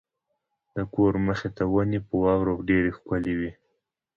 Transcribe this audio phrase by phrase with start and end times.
[0.75, 3.51] د کور مخې ته ونې په واورو ډېرې ښکلې وې.